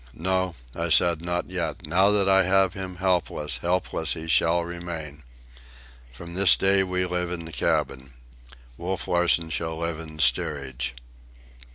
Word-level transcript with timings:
"No," 0.17 0.55
I 0.75 0.89
said, 0.89 1.21
"not 1.21 1.45
yet. 1.51 1.85
Now 1.85 2.09
that 2.09 2.27
I 2.27 2.41
have 2.41 2.73
him 2.73 2.95
helpless, 2.95 3.57
helpless 3.57 4.13
he 4.15 4.27
shall 4.27 4.63
remain. 4.63 5.21
From 6.11 6.33
this 6.33 6.57
day 6.57 6.81
we 6.81 7.05
live 7.05 7.31
in 7.31 7.45
the 7.45 7.51
cabin. 7.53 8.13
Wolf 8.79 9.07
Larsen 9.07 9.51
shall 9.51 9.77
live 9.77 9.99
in 9.99 10.15
the 10.15 10.21
steerage." 10.23 10.95